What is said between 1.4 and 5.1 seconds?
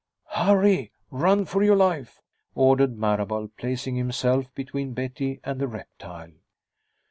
for your life!" ordered Marable, placing himself between